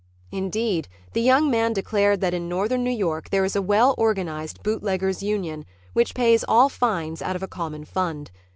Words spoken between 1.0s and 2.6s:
the young man declared that in